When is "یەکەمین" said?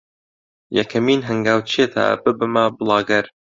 0.77-1.21